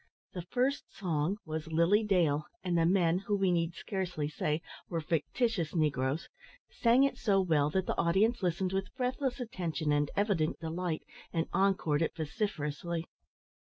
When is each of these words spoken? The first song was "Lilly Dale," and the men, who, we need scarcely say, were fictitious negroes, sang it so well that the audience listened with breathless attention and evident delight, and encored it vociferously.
The 0.33 0.41
first 0.41 0.85
song 0.97 1.37
was 1.45 1.67
"Lilly 1.71 2.03
Dale," 2.03 2.45
and 2.63 2.75
the 2.75 2.87
men, 2.87 3.19
who, 3.19 3.35
we 3.37 3.51
need 3.51 3.75
scarcely 3.75 4.27
say, 4.27 4.63
were 4.89 4.99
fictitious 4.99 5.75
negroes, 5.75 6.27
sang 6.71 7.03
it 7.03 7.19
so 7.19 7.39
well 7.39 7.69
that 7.69 7.85
the 7.85 7.95
audience 7.99 8.41
listened 8.41 8.73
with 8.73 8.95
breathless 8.95 9.39
attention 9.39 9.91
and 9.91 10.09
evident 10.15 10.59
delight, 10.59 11.03
and 11.31 11.45
encored 11.53 12.01
it 12.01 12.15
vociferously. 12.15 13.05